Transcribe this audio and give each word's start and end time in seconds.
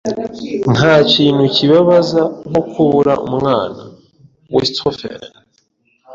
Ntakintu 0.73 1.43
kibabaza 1.55 2.21
nko 2.49 2.61
kubura 2.71 3.13
umwana. 3.27 3.81
(WestofEden) 4.53 5.29